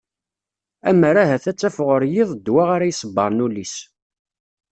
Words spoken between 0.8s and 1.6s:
Ammer ahat ad